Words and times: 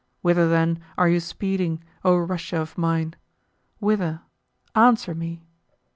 Whither, 0.23 0.49
then, 0.49 0.79
are 0.97 1.07
you 1.07 1.19
speeding, 1.19 1.83
O 2.03 2.17
Russia 2.17 2.59
of 2.59 2.75
mine? 2.75 3.15
Whither? 3.77 4.21
Answer 4.73 5.13
me! 5.13 5.43